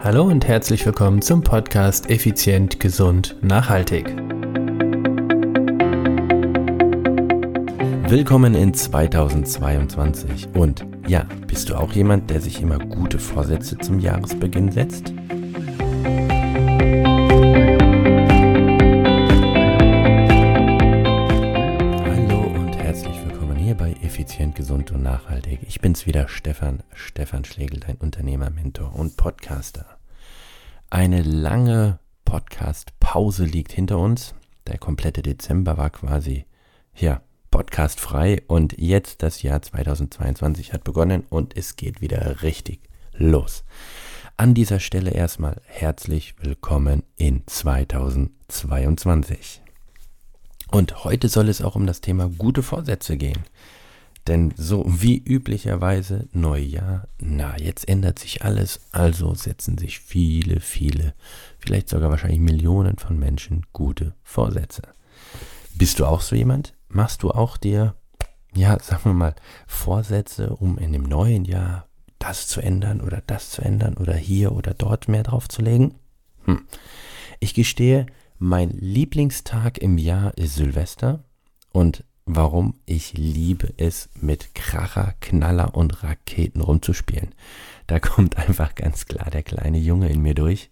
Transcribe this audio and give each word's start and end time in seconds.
Hallo 0.00 0.22
und 0.22 0.46
herzlich 0.46 0.86
willkommen 0.86 1.20
zum 1.22 1.42
Podcast 1.42 2.08
Effizient, 2.08 2.78
Gesund, 2.78 3.34
Nachhaltig. 3.42 4.06
Willkommen 8.08 8.54
in 8.54 8.72
2022. 8.72 10.50
Und 10.54 10.86
ja, 11.08 11.26
bist 11.48 11.68
du 11.68 11.74
auch 11.74 11.90
jemand, 11.90 12.30
der 12.30 12.40
sich 12.40 12.62
immer 12.62 12.78
gute 12.78 13.18
Vorsätze 13.18 13.76
zum 13.76 13.98
Jahresbeginn 13.98 14.70
setzt? 14.70 15.12
Effizient, 24.02 24.54
Gesund 24.54 24.92
und 24.92 25.02
Nachhaltig. 25.02 25.60
Ich 25.66 25.80
bin's 25.80 26.06
wieder, 26.06 26.28
Stefan, 26.28 26.84
Stefan 26.94 27.44
Schlegel, 27.44 27.80
dein 27.80 27.96
Unternehmer, 27.96 28.50
Mentor 28.50 28.94
und 28.94 29.16
Podcaster. 29.16 29.98
Eine 30.88 31.22
lange 31.22 31.98
Podcast-Pause 32.24 33.44
liegt 33.44 33.72
hinter 33.72 33.98
uns. 33.98 34.34
Der 34.66 34.78
komplette 34.78 35.22
Dezember 35.22 35.76
war 35.76 35.90
quasi, 35.90 36.44
ja, 36.94 37.22
Podcast 37.50 37.98
frei 37.98 38.42
und 38.46 38.78
jetzt 38.78 39.22
das 39.22 39.42
Jahr 39.42 39.62
2022 39.62 40.72
hat 40.72 40.84
begonnen 40.84 41.24
und 41.28 41.56
es 41.56 41.74
geht 41.76 42.00
wieder 42.00 42.42
richtig 42.42 42.80
los. 43.12 43.64
An 44.36 44.54
dieser 44.54 44.78
Stelle 44.78 45.10
erstmal 45.10 45.60
herzlich 45.64 46.36
willkommen 46.40 47.02
in 47.16 47.42
2022. 47.46 49.62
Und 50.70 51.04
heute 51.04 51.28
soll 51.28 51.48
es 51.48 51.62
auch 51.62 51.74
um 51.74 51.86
das 51.86 52.00
Thema 52.00 52.28
gute 52.28 52.62
Vorsätze 52.62 53.16
gehen. 53.16 53.42
Denn 54.28 54.52
so 54.58 54.84
wie 54.86 55.16
üblicherweise 55.16 56.28
Neujahr, 56.32 57.08
na, 57.18 57.56
jetzt 57.58 57.88
ändert 57.88 58.18
sich 58.18 58.42
alles, 58.44 58.80
also 58.92 59.32
setzen 59.32 59.78
sich 59.78 60.00
viele, 60.00 60.60
viele, 60.60 61.14
vielleicht 61.58 61.88
sogar 61.88 62.10
wahrscheinlich 62.10 62.40
Millionen 62.40 62.98
von 62.98 63.18
Menschen 63.18 63.64
gute 63.72 64.14
Vorsätze. 64.22 64.82
Bist 65.74 65.98
du 65.98 66.04
auch 66.04 66.20
so 66.20 66.36
jemand? 66.36 66.74
Machst 66.88 67.22
du 67.22 67.30
auch 67.30 67.56
dir, 67.56 67.94
ja, 68.54 68.78
sagen 68.80 69.04
wir 69.04 69.14
mal, 69.14 69.34
Vorsätze, 69.66 70.50
um 70.56 70.76
in 70.76 70.92
dem 70.92 71.04
neuen 71.04 71.46
Jahr 71.46 71.86
das 72.18 72.48
zu 72.48 72.60
ändern 72.60 73.00
oder 73.00 73.22
das 73.26 73.50
zu 73.50 73.62
ändern 73.62 73.96
oder 73.96 74.14
hier 74.14 74.52
oder 74.52 74.74
dort 74.74 75.08
mehr 75.08 75.22
drauf 75.22 75.48
zu 75.48 75.62
legen? 75.62 75.94
Hm. 76.44 76.66
Ich 77.40 77.54
gestehe, 77.54 78.04
mein 78.38 78.70
Lieblingstag 78.72 79.78
im 79.78 79.96
Jahr 79.96 80.36
ist 80.36 80.56
Silvester 80.56 81.24
und 81.72 82.04
warum 82.28 82.74
ich 82.86 83.14
liebe 83.14 83.72
es, 83.76 84.08
mit 84.14 84.54
Kracher, 84.54 85.14
Knaller 85.20 85.74
und 85.74 86.02
Raketen 86.02 86.60
rumzuspielen. 86.60 87.34
Da 87.86 87.98
kommt 88.00 88.36
einfach 88.36 88.74
ganz 88.74 89.06
klar 89.06 89.30
der 89.30 89.42
kleine 89.42 89.78
Junge 89.78 90.08
in 90.08 90.20
mir 90.20 90.34
durch. 90.34 90.70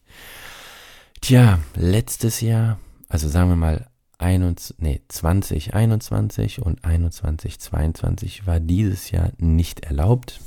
Tja, 1.20 1.58
letztes 1.74 2.40
Jahr, 2.40 2.78
also 3.08 3.28
sagen 3.28 3.48
wir 3.48 3.56
mal 3.56 3.86
21, 4.18 4.76
nee, 4.78 5.00
2021 5.08 6.62
und 6.62 6.80
2122 6.80 8.46
war 8.46 8.60
dieses 8.60 9.10
Jahr 9.10 9.32
nicht 9.38 9.80
erlaubt. 9.80 10.40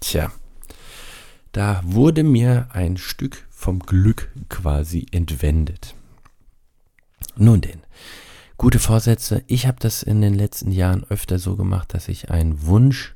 Tja, 0.00 0.30
da 1.52 1.82
wurde 1.84 2.22
mir 2.22 2.68
ein 2.72 2.96
Stück 2.96 3.46
vom 3.50 3.80
Glück 3.80 4.30
quasi 4.48 5.06
entwendet. 5.10 5.94
Nun 7.36 7.60
denn, 7.60 7.80
Gute 8.60 8.80
Vorsätze. 8.80 9.44
Ich 9.46 9.68
habe 9.68 9.78
das 9.78 10.02
in 10.02 10.20
den 10.20 10.34
letzten 10.34 10.72
Jahren 10.72 11.04
öfter 11.04 11.38
so 11.38 11.54
gemacht, 11.54 11.94
dass 11.94 12.08
ich 12.08 12.32
einen 12.32 12.66
Wunsch 12.66 13.14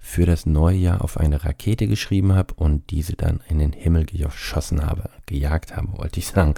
für 0.00 0.26
das 0.26 0.46
neue 0.46 0.78
Jahr 0.78 1.04
auf 1.04 1.16
eine 1.16 1.44
Rakete 1.44 1.86
geschrieben 1.86 2.32
habe 2.32 2.54
und 2.54 2.90
diese 2.90 3.12
dann 3.12 3.40
in 3.48 3.60
den 3.60 3.72
Himmel 3.72 4.04
geschossen 4.04 4.84
habe. 4.84 5.08
Gejagt 5.26 5.76
habe, 5.76 5.96
wollte 5.96 6.18
ich 6.18 6.26
sagen. 6.26 6.56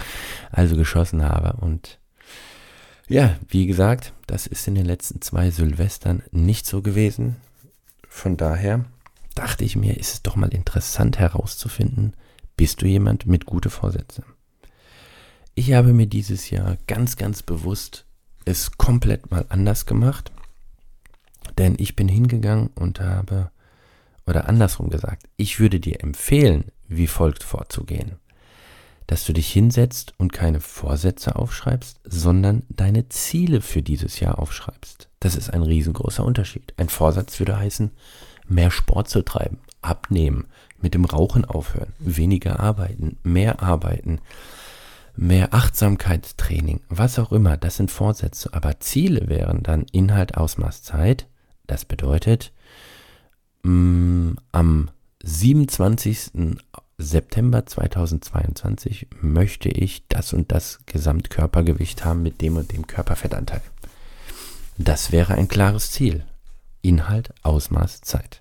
Also 0.51 0.77
geschossen 0.77 1.23
habe. 1.23 1.61
Und 1.61 1.99
ja, 3.07 3.37
wie 3.49 3.67
gesagt, 3.67 4.15
das 4.27 4.47
ist 4.47 4.67
in 4.67 4.77
den 4.77 4.87
letzten 4.87 5.21
zwei 5.21 5.51
Silvestern 5.51 6.23
nicht 6.31 6.65
so 6.65 6.81
gewesen. 6.81 7.37
Von 8.09 8.39
daher 8.39 8.87
dachte 9.35 9.63
ich 9.63 9.77
mir, 9.77 9.99
ist 9.99 10.15
es 10.15 10.23
doch 10.23 10.37
mal 10.37 10.55
interessant 10.55 11.19
herauszufinden, 11.19 12.17
bist 12.57 12.81
du 12.81 12.87
jemand 12.87 13.27
mit 13.27 13.45
gute 13.45 13.69
Vorsätze? 13.69 14.25
Ich 15.55 15.75
habe 15.75 15.93
mir 15.93 16.07
dieses 16.07 16.49
Jahr 16.49 16.79
ganz, 16.87 17.19
ganz 17.19 17.43
bewusst 17.43 18.07
es 18.45 18.73
komplett 18.73 19.31
mal 19.31 19.47
anders 19.49 19.87
gemacht. 19.87 20.33
Denn 21.59 21.75
ich 21.79 21.97
bin 21.97 22.09
hingegangen 22.09 22.71
und 22.75 23.01
habe, 23.01 23.51
oder 24.27 24.49
andersrum 24.49 24.91
gesagt, 24.91 25.29
ich 25.37 25.61
würde 25.61 25.81
dir 25.81 26.03
empfehlen, 26.03 26.71
wie 26.89 27.07
folgt 27.07 27.43
vorzugehen. 27.43 28.17
Dass 29.07 29.25
du 29.25 29.33
dich 29.33 29.53
hinsetzt 29.53 30.15
und 30.19 30.33
keine 30.33 30.61
Vorsätze 30.61 31.37
aufschreibst, 31.37 32.01
sondern 32.05 32.63
deine 32.69 33.09
Ziele 33.09 33.61
für 33.61 33.83
dieses 33.83 34.21
Jahr 34.21 34.39
aufschreibst. 34.39 35.09
Das 35.21 35.37
ist 35.37 35.51
ein 35.51 35.63
riesengroßer 35.63 36.25
Unterschied. 36.25 36.73
Ein 36.77 36.89
Vorsatz 36.89 37.39
würde 37.39 37.59
heißen, 37.59 37.91
mehr 38.49 38.71
Sport 38.71 39.09
zu 39.09 39.23
treiben, 39.23 39.59
abnehmen, 39.83 40.47
mit 40.81 40.95
dem 40.95 41.05
Rauchen 41.05 41.45
aufhören, 41.45 41.93
weniger 41.99 42.61
arbeiten, 42.61 43.19
mehr 43.23 43.63
arbeiten, 43.63 44.21
mehr 45.15 45.53
Achtsamkeitstraining, 45.53 46.81
was 46.89 47.19
auch 47.19 47.33
immer, 47.33 47.57
das 47.57 47.77
sind 47.77 47.91
Vorsätze. 47.91 48.53
Aber 48.53 48.81
Ziele 48.81 49.29
wären 49.29 49.63
dann 49.63 49.87
Inhalt, 49.93 50.37
Ausmaß, 50.37 50.83
Zeit. 50.83 51.27
Das 51.67 51.85
bedeutet, 51.85 52.53
mh, 53.63 53.71
mm, 53.73 54.37
am 54.53 54.91
27. 55.23 56.59
September 56.99 57.67
2022 57.67 59.09
möchte 59.21 59.69
ich 59.69 60.07
das 60.09 60.33
und 60.33 60.53
das 60.53 60.81
Gesamtkörpergewicht 60.87 62.05
haben 62.05 62.23
mit 62.23 62.41
dem 62.41 62.57
und 62.57 62.73
dem 62.73 62.87
Körperfettanteil. 62.87 63.63
Das 64.79 65.13
wäre 65.13 65.35
ein 65.35 65.49
klares 65.49 65.91
Ziel. 65.91 66.25
Inhalt, 66.81 67.33
Ausmaß, 67.43 68.01
Zeit. 68.01 68.41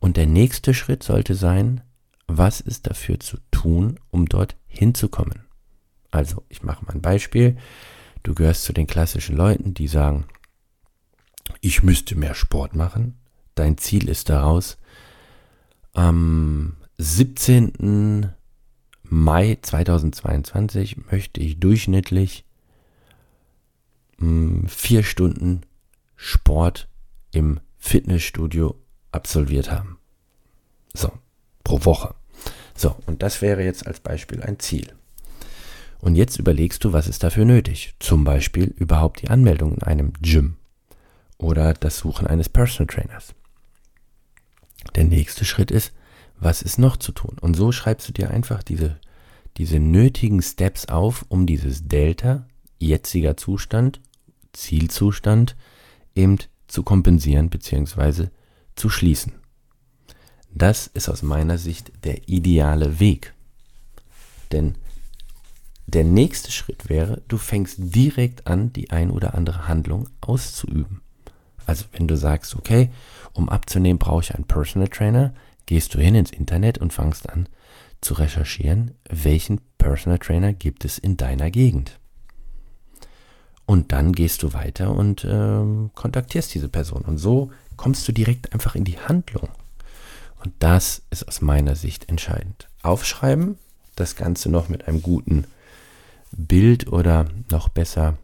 Und 0.00 0.16
der 0.16 0.26
nächste 0.26 0.74
Schritt 0.74 1.02
sollte 1.02 1.34
sein, 1.34 1.82
was 2.26 2.60
ist 2.60 2.86
dafür 2.88 3.20
zu 3.20 3.38
tun, 3.50 3.98
um 4.10 4.26
dort 4.26 4.56
hinzukommen? 4.66 5.45
Also, 6.16 6.44
ich 6.48 6.62
mache 6.62 6.84
mal 6.84 6.94
ein 6.94 7.02
Beispiel. 7.02 7.58
Du 8.22 8.34
gehörst 8.34 8.64
zu 8.64 8.72
den 8.72 8.86
klassischen 8.86 9.36
Leuten, 9.36 9.74
die 9.74 9.86
sagen, 9.86 10.24
ich 11.60 11.82
müsste 11.82 12.16
mehr 12.16 12.34
Sport 12.34 12.74
machen. 12.74 13.18
Dein 13.54 13.76
Ziel 13.76 14.08
ist 14.08 14.30
daraus, 14.30 14.78
am 15.92 16.76
17. 16.98 18.30
Mai 19.02 19.58
2022 19.60 21.10
möchte 21.10 21.40
ich 21.40 21.60
durchschnittlich 21.60 22.46
mh, 24.16 24.68
vier 24.68 25.02
Stunden 25.02 25.60
Sport 26.16 26.88
im 27.30 27.60
Fitnessstudio 27.78 28.74
absolviert 29.12 29.70
haben. 29.70 29.98
So, 30.94 31.12
pro 31.62 31.84
Woche. 31.84 32.14
So, 32.74 32.96
und 33.04 33.22
das 33.22 33.42
wäre 33.42 33.62
jetzt 33.62 33.86
als 33.86 34.00
Beispiel 34.00 34.42
ein 34.42 34.58
Ziel. 34.58 34.95
Und 36.00 36.14
jetzt 36.14 36.38
überlegst 36.38 36.84
du, 36.84 36.92
was 36.92 37.08
ist 37.08 37.22
dafür 37.22 37.44
nötig? 37.44 37.94
Zum 37.98 38.24
Beispiel 38.24 38.74
überhaupt 38.76 39.22
die 39.22 39.28
Anmeldung 39.28 39.74
in 39.74 39.82
einem 39.82 40.12
Gym 40.20 40.56
oder 41.38 41.74
das 41.74 41.98
Suchen 41.98 42.26
eines 42.26 42.48
Personal 42.48 42.86
Trainers. 42.86 43.34
Der 44.94 45.04
nächste 45.04 45.44
Schritt 45.44 45.70
ist, 45.70 45.92
was 46.38 46.62
ist 46.62 46.78
noch 46.78 46.96
zu 46.96 47.12
tun? 47.12 47.36
Und 47.40 47.54
so 47.54 47.72
schreibst 47.72 48.08
du 48.08 48.12
dir 48.12 48.30
einfach 48.30 48.62
diese, 48.62 48.98
diese 49.56 49.78
nötigen 49.78 50.42
Steps 50.42 50.86
auf, 50.86 51.24
um 51.28 51.46
dieses 51.46 51.88
Delta, 51.88 52.46
jetziger 52.78 53.36
Zustand, 53.36 54.00
Zielzustand, 54.52 55.56
eben 56.14 56.38
zu 56.66 56.82
kompensieren 56.82 57.48
bzw. 57.48 58.28
zu 58.74 58.90
schließen. 58.90 59.32
Das 60.52 60.86
ist 60.86 61.08
aus 61.08 61.22
meiner 61.22 61.58
Sicht 61.58 61.92
der 62.04 62.28
ideale 62.28 62.98
Weg. 62.98 63.34
Denn 64.52 64.76
der 65.86 66.04
nächste 66.04 66.50
Schritt 66.50 66.88
wäre, 66.88 67.22
du 67.28 67.38
fängst 67.38 67.76
direkt 67.78 68.46
an, 68.46 68.72
die 68.72 68.90
ein 68.90 69.10
oder 69.10 69.34
andere 69.34 69.68
Handlung 69.68 70.08
auszuüben. 70.20 71.00
Also 71.64 71.84
wenn 71.92 72.08
du 72.08 72.16
sagst, 72.16 72.56
okay, 72.56 72.90
um 73.32 73.48
abzunehmen 73.48 73.98
brauche 73.98 74.22
ich 74.22 74.34
einen 74.34 74.44
Personal 74.44 74.88
Trainer, 74.88 75.34
gehst 75.66 75.94
du 75.94 75.98
hin 75.98 76.14
ins 76.14 76.30
Internet 76.30 76.78
und 76.78 76.92
fangst 76.92 77.28
an 77.28 77.48
zu 78.00 78.14
recherchieren, 78.14 78.92
welchen 79.08 79.60
Personal 79.78 80.18
Trainer 80.18 80.52
gibt 80.52 80.84
es 80.84 80.98
in 80.98 81.16
deiner 81.16 81.50
Gegend. 81.50 81.98
Und 83.64 83.90
dann 83.90 84.12
gehst 84.12 84.44
du 84.44 84.52
weiter 84.52 84.92
und 84.92 85.26
ähm, 85.28 85.90
kontaktierst 85.94 86.54
diese 86.54 86.68
Person. 86.68 87.02
Und 87.02 87.18
so 87.18 87.50
kommst 87.76 88.06
du 88.06 88.12
direkt 88.12 88.52
einfach 88.52 88.76
in 88.76 88.84
die 88.84 88.98
Handlung. 88.98 89.48
Und 90.44 90.54
das 90.60 91.02
ist 91.10 91.26
aus 91.26 91.40
meiner 91.40 91.74
Sicht 91.74 92.08
entscheidend. 92.08 92.68
Aufschreiben, 92.82 93.58
das 93.96 94.14
Ganze 94.14 94.50
noch 94.50 94.68
mit 94.68 94.86
einem 94.86 95.02
guten 95.02 95.46
Bild 96.36 96.88
oder 96.92 97.26
noch 97.50 97.68
besser 97.68 98.18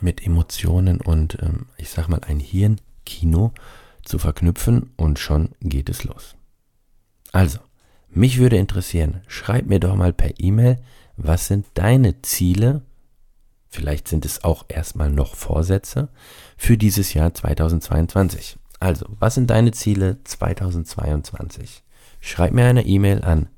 mit 0.00 0.24
Emotionen 0.24 1.00
und 1.00 1.38
ähm, 1.40 1.66
ich 1.76 1.90
sag 1.90 2.08
mal 2.08 2.20
ein 2.26 2.40
Hirnkino 2.40 3.52
zu 4.02 4.18
verknüpfen 4.18 4.90
und 4.96 5.18
schon 5.18 5.50
geht 5.60 5.88
es 5.88 6.04
los. 6.04 6.36
Also, 7.32 7.58
Mich 8.16 8.38
würde 8.38 8.56
interessieren, 8.58 9.22
schreib 9.26 9.66
mir 9.66 9.80
doch 9.80 9.96
mal 9.96 10.12
per 10.12 10.38
E-Mail, 10.38 10.78
was 11.16 11.48
sind 11.48 11.66
deine 11.74 12.22
Ziele? 12.22 12.82
Vielleicht 13.68 14.06
sind 14.06 14.24
es 14.24 14.44
auch 14.44 14.66
erstmal 14.68 15.10
noch 15.10 15.34
Vorsätze 15.34 16.08
für 16.56 16.78
dieses 16.78 17.12
Jahr 17.12 17.34
2022. 17.34 18.56
Also, 18.78 19.06
was 19.18 19.34
sind 19.34 19.50
deine 19.50 19.72
Ziele 19.72 20.18
2022? 20.22 21.82
Schreib 22.20 22.52
mir 22.52 22.66
eine 22.66 22.86
E-Mail 22.86 23.24
an 23.24 23.48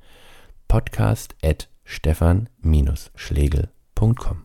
podcast.stefan-schlegel.com. 1.87 4.43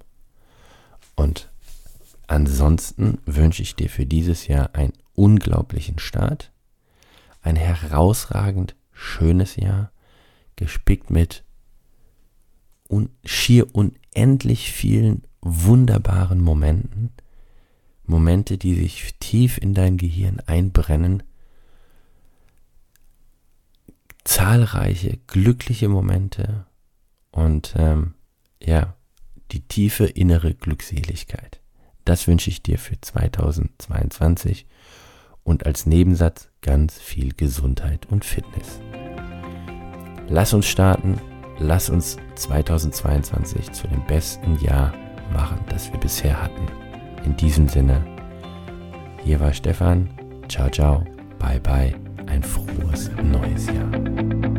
Und 1.15 1.49
ansonsten 2.27 3.17
wünsche 3.25 3.63
ich 3.63 3.75
dir 3.75 3.89
für 3.89 4.05
dieses 4.05 4.47
Jahr 4.47 4.73
einen 4.73 4.93
unglaublichen 5.13 5.99
Start, 5.99 6.53
ein 7.41 7.57
herausragend 7.57 8.75
schönes 8.91 9.55
Jahr, 9.55 9.91
gespickt 10.55 11.09
mit 11.09 11.43
un 12.87 13.09
schier 13.25 13.73
unendlich 13.73 14.71
vielen 14.71 15.23
wunderbaren 15.41 16.39
Momenten, 16.39 17.11
Momente, 18.05 18.57
die 18.57 18.75
sich 18.75 19.15
tief 19.19 19.57
in 19.57 19.73
dein 19.73 19.97
Gehirn 19.97 20.39
einbrennen, 20.45 21.23
zahlreiche 24.23 25.17
glückliche 25.27 25.89
Momente 25.89 26.65
und 27.31 27.73
ähm, 27.77 28.15
ja, 28.61 28.95
die 29.51 29.61
tiefe 29.61 30.05
innere 30.05 30.53
Glückseligkeit. 30.53 31.61
Das 32.05 32.27
wünsche 32.27 32.49
ich 32.49 32.63
dir 32.63 32.79
für 32.79 32.99
2022 32.99 34.65
und 35.43 35.65
als 35.65 35.85
Nebensatz 35.85 36.49
ganz 36.61 36.97
viel 36.99 37.33
Gesundheit 37.33 38.05
und 38.07 38.25
Fitness. 38.25 38.79
Lass 40.27 40.53
uns 40.53 40.67
starten, 40.67 41.19
lass 41.59 41.89
uns 41.89 42.17
2022 42.35 43.71
zu 43.71 43.87
dem 43.87 44.05
besten 44.05 44.57
Jahr 44.59 44.93
machen, 45.33 45.59
das 45.69 45.91
wir 45.91 45.99
bisher 45.99 46.41
hatten. 46.41 46.65
In 47.25 47.35
diesem 47.37 47.67
Sinne, 47.67 48.03
hier 49.23 49.39
war 49.39 49.53
Stefan, 49.53 50.09
ciao 50.47 50.69
ciao, 50.69 51.03
bye 51.37 51.59
bye, 51.59 51.93
ein 52.27 52.43
frohes 52.43 53.11
neues 53.21 53.67
Jahr. 53.67 54.50